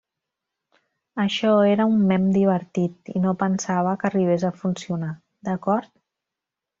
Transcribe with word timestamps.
Això 1.23 1.51
era 1.73 1.85
un 1.91 1.99
mem 2.13 2.23
divertit, 2.37 3.11
i 3.19 3.23
no 3.27 3.33
pensava 3.45 3.93
que 4.05 4.09
arribés 4.13 4.47
a 4.49 4.55
funcionar, 4.63 5.11
d'acord? 5.49 5.93